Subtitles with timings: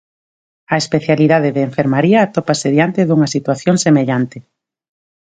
[0.73, 4.37] A especialidade de enfermaría atópase diante dunha situación semellante.